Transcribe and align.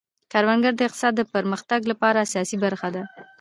کروندګري 0.31 0.75
د 0.77 0.81
اقتصاد 0.87 1.13
د 1.17 1.21
پرمختګ 1.33 1.81
لپاره 1.91 2.17
اساسي 2.25 2.57
برخه 2.65 2.89
ده. 2.95 3.03